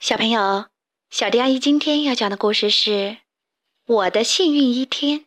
[0.00, 0.70] 小朋友，
[1.10, 2.90] 小迪阿姨今天要讲的故事是
[3.84, 5.20] 《我的幸运一天》。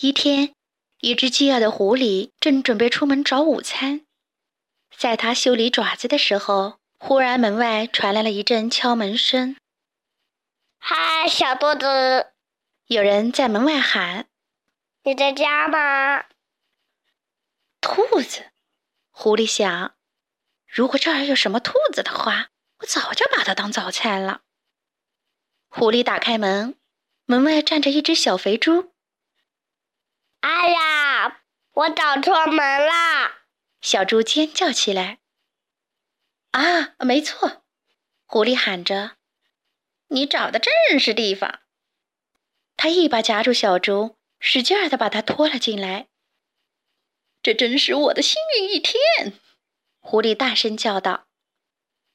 [0.00, 0.54] 一天，
[1.00, 4.06] 一只饥饿的狐狸正准备出门找午餐，
[4.96, 9.54] 在它修理爪子的时候，忽然门外传来了一阵敲门声。
[10.80, 12.32] “嗨，小兔子！”
[12.88, 14.28] 有人在门外喊
[15.04, 16.24] ，“你在家吗？”
[17.82, 18.46] 兔子，
[19.10, 19.94] 狐狸想，
[20.66, 22.48] 如果这儿有什么兔子的话。
[22.78, 24.42] 我早就把它当早餐了。
[25.68, 26.78] 狐狸打开门，
[27.24, 28.92] 门外站着一只小肥猪。
[30.40, 33.46] 哎呀，我找错门啦！
[33.80, 35.18] 小猪尖叫起来。
[36.52, 37.64] 啊，没错，
[38.24, 39.16] 狐狸喊着
[40.08, 41.60] ：“你找的正是地方。”
[42.76, 46.08] 他一把夹住小猪，使劲儿的把它拖了进来。
[47.42, 49.38] 这真是我的幸运一天！
[50.00, 51.25] 狐狸大声叫道。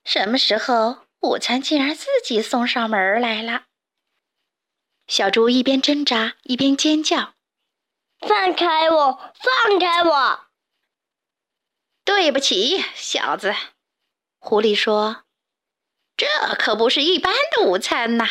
[0.04, 3.66] 什么时候午餐竟然自己送上门来了？
[5.08, 7.34] 小猪一边挣扎一边尖叫
[8.20, 9.34] ：“放开我！
[9.36, 10.46] 放开我！”
[12.06, 13.54] 对不起，小子，
[14.40, 15.24] 狐狸说
[16.18, 16.28] ：“这
[16.58, 18.28] 可不是一般的午餐呐，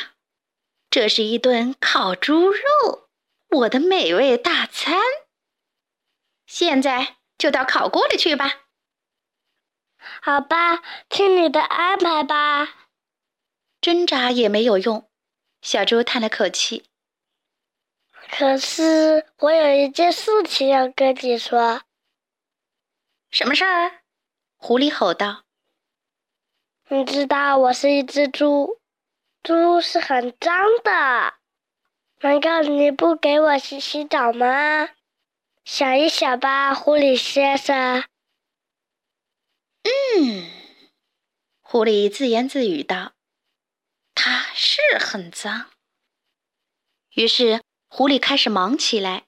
[0.90, 3.08] 这是一顿烤猪肉，
[3.50, 4.98] 我的美味大餐。
[6.46, 8.62] 现在就到烤锅里去吧。”
[10.22, 12.68] 好吧，听你的安排吧。
[13.80, 15.08] 挣扎也没有用，
[15.62, 16.84] 小猪叹了口气。
[18.30, 21.82] 可是我有一件事情要跟你说。
[23.30, 24.02] 什么事儿？
[24.56, 25.44] 狐狸吼道。
[26.88, 28.80] 你知道我是一只猪，
[29.42, 31.34] 猪是很脏的。
[32.20, 34.90] 难道你不给我洗洗澡吗？
[35.64, 38.04] 想一想吧，狐狸先生。
[39.82, 40.50] 嗯，
[41.60, 43.12] 狐狸自言自语道
[44.14, 45.70] ：“它是很脏。”
[47.14, 49.26] 于是，狐狸开始忙起来。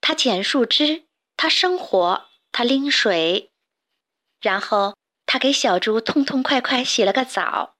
[0.00, 3.52] 它捡树枝，它生火，它拎水，
[4.40, 7.76] 然后它给小猪痛痛快快洗了个澡。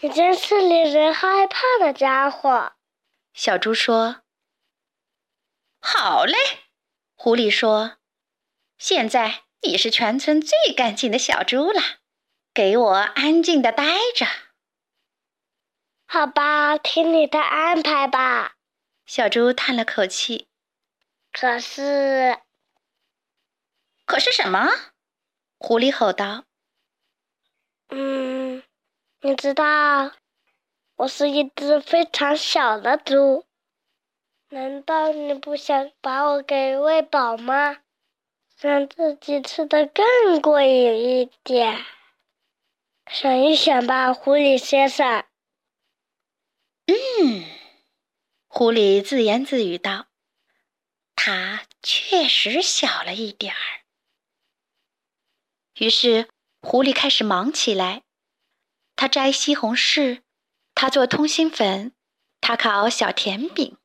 [0.00, 2.72] 你真是令人害怕的家伙，
[3.32, 4.22] 小猪说。
[5.78, 6.34] “好嘞。”
[7.14, 7.98] 狐狸说
[8.76, 11.80] ，“现在。”你是全村最干净的小猪了，
[12.52, 14.26] 给我安静的待着。
[16.06, 18.56] 好吧，听你的安排吧。
[19.06, 20.48] 小猪叹了口气。
[21.32, 22.38] 可是，
[24.04, 24.68] 可是什么？
[25.58, 26.44] 狐狸吼道。
[27.88, 28.62] 嗯，
[29.20, 30.12] 你知道，
[30.96, 33.46] 我是一只非常小的猪。
[34.50, 37.78] 难道你不想把我给喂饱吗？
[38.64, 41.84] 让自己吃的更过瘾一点，
[43.10, 45.22] 想一想吧，狐狸先生。
[46.86, 47.44] 嗯，
[48.48, 50.06] 狐狸自言自语道
[51.14, 53.84] ：“它确实小了一点儿。”
[55.78, 56.30] 于是，
[56.62, 58.04] 狐狸开始忙起来。
[58.96, 60.22] 他摘西红柿，
[60.74, 61.92] 他做通心粉，
[62.40, 63.76] 他烤小甜饼，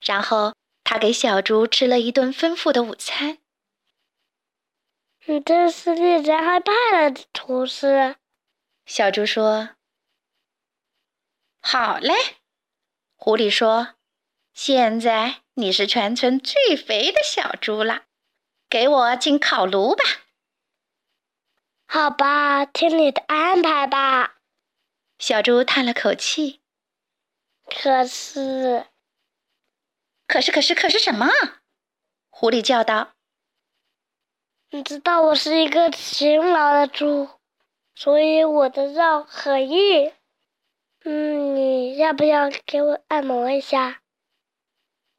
[0.00, 3.36] 然后他给小猪吃了一顿丰富的午餐。
[5.28, 8.14] 你真是令人害怕的厨师，
[8.84, 9.70] 小猪说。
[11.60, 12.14] 好嘞，
[13.16, 13.94] 狐狸说。
[14.52, 18.04] 现在你是全村最肥的小猪了，
[18.68, 20.04] 给我进烤炉吧。
[21.88, 24.36] 好吧，听你的安排吧。
[25.18, 26.60] 小猪叹了口气。
[27.64, 28.86] 可是，
[30.28, 31.26] 可是，可是，可是什么？
[32.30, 33.15] 狐狸叫道。
[34.70, 37.28] 你知道我是一个勤劳的猪，
[37.94, 40.12] 所以我的肉很硬。
[41.04, 44.02] 嗯，你要不要给我按摩一下？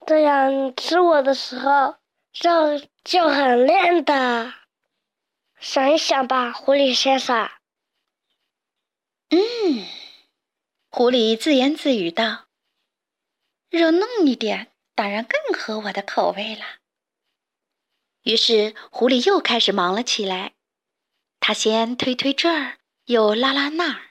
[0.06, 1.96] 这样你吃我的时候
[2.34, 4.54] 肉就很嫩的。
[5.60, 7.50] 想一想吧，狐狸先生。
[9.30, 9.40] 嗯，
[10.90, 12.46] 狐狸自言自语道
[13.72, 16.64] ：“肉嫩一点，当然更合我的口味了。”
[18.28, 20.52] 于是，狐狸又开始忙了起来。
[21.40, 24.02] 他先推推这儿，又拉拉那儿。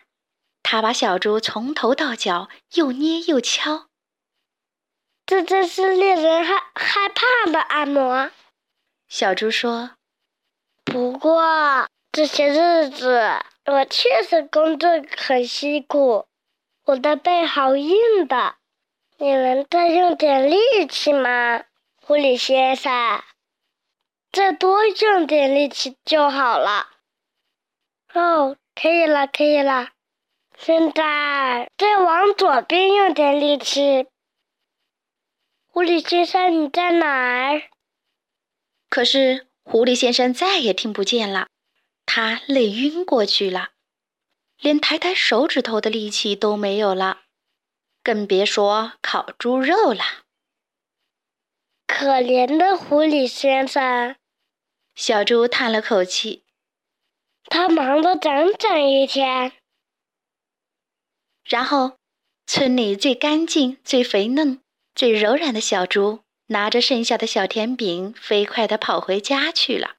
[0.62, 3.88] 他把小猪从头到脚又捏又敲。
[5.26, 8.30] 这真是令人害害怕的按摩。
[9.06, 9.90] 小猪说
[10.82, 13.20] ：“不过这些日子
[13.66, 16.24] 我确实工作很辛苦，
[16.86, 18.54] 我的背好硬的。
[19.18, 21.64] 你能再用点力气吗，
[22.00, 23.22] 狐狸先生？”
[24.37, 26.91] 再多用点力气就好了。
[28.12, 29.93] 哦，可以了，可以了。
[30.59, 34.06] 现在再往左边用点力气。
[35.69, 37.62] 狐狸先生，你在哪儿？
[38.91, 41.49] 可是狐狸先生再也听不见了，
[42.05, 43.71] 他累晕过去了，
[44.61, 47.23] 连抬抬手指头的力气都没有了，
[48.03, 50.05] 更别说烤猪肉了。
[51.87, 54.17] 可怜的狐狸先生，
[54.96, 56.44] 小猪叹了口气。
[57.44, 59.52] 他忙了整整一天。
[61.44, 61.98] 然后，
[62.46, 64.60] 村里最干净、最肥嫩、
[64.94, 69.96] 最柔软的小猪，拿着剩下的小甜饼，飞快地跑回家去了。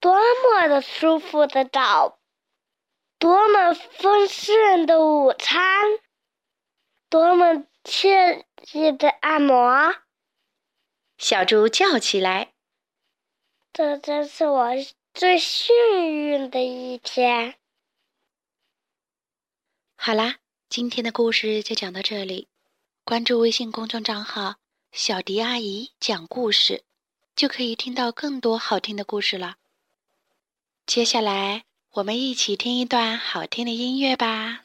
[0.00, 2.18] 多么的舒服的早，
[3.18, 5.84] 多么丰盛的午餐，
[7.08, 9.94] 多么惬意的按摩！
[11.16, 12.52] 小猪叫起来
[13.76, 14.70] ：“这真是我
[15.12, 15.76] 最幸
[16.10, 17.56] 运的一天！”
[19.96, 20.36] 好啦，
[20.70, 22.48] 今天的故事就讲到这里。
[23.04, 24.54] 关注微信公众账号
[24.92, 26.84] “小迪阿姨讲故事”，
[27.36, 29.56] 就可以听到更多好听的故事了。
[30.86, 34.62] 接下来，我们一起听一段好听的音乐吧。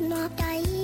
[0.00, 0.75] not I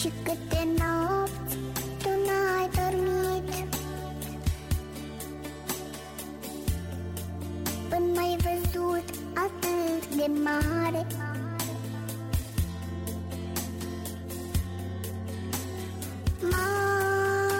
[0.00, 1.56] Și câte nopți
[2.02, 3.66] tu n-ai dormit.
[7.88, 9.04] Până mai văzut
[9.34, 11.06] atât de mare.
[16.40, 17.56] Mama,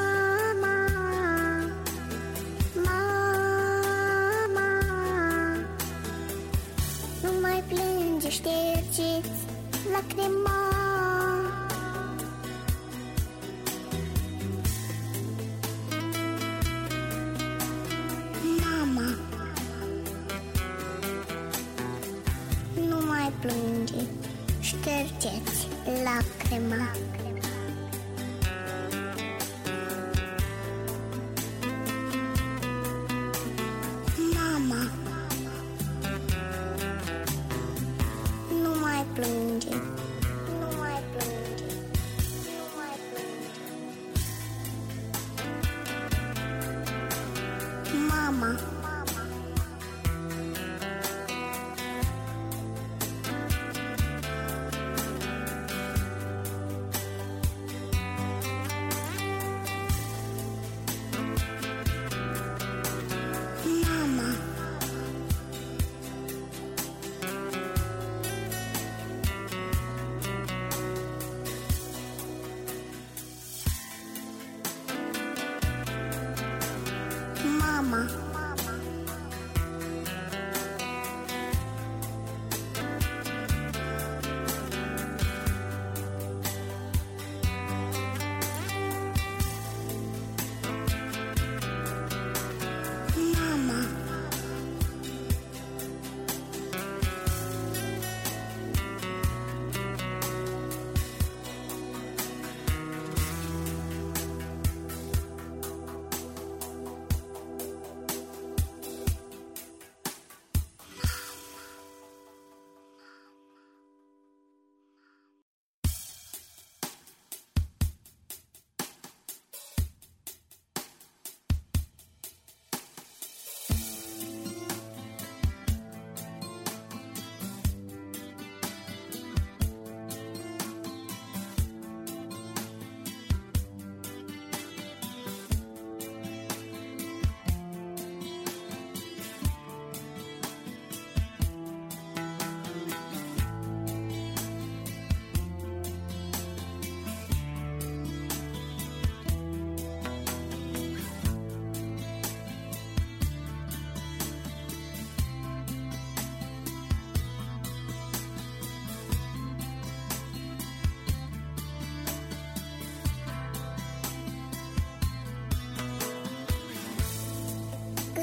[2.84, 4.68] mama
[7.22, 9.46] Nu mai plânge, ștergeți
[9.92, 10.68] lacrima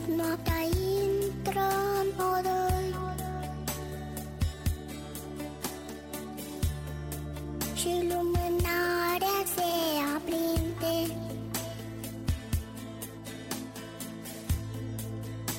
[0.08, 1.68] noaptea intră
[2.02, 2.94] în odoi
[7.76, 9.70] Și lumânarea se
[10.16, 11.14] aprinde.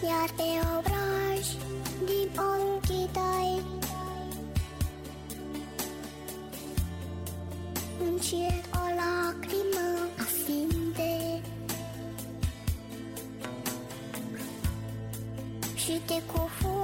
[0.02, 1.46] Iar pe obraj
[2.04, 3.62] din ochii tăi
[8.06, 8.75] Încet
[15.86, 16.75] 去的国父。